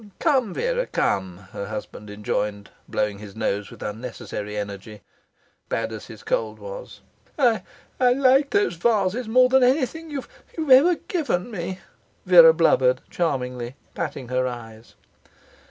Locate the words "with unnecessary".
3.69-4.57